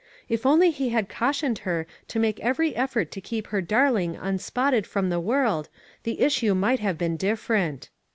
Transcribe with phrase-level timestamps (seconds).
[0.27, 4.87] If only he had cautioned her to make every effort to keep her darling unspotted
[4.87, 5.69] from the world,
[6.01, 7.89] the issue might have been dif ferent.